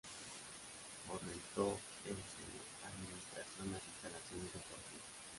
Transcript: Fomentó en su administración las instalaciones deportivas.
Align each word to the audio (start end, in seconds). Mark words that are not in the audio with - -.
Fomentó 1.05 1.79
en 2.09 2.15
su 2.15 2.87
administración 2.87 3.71
las 3.71 3.85
instalaciones 3.85 4.51
deportivas. 4.51 5.05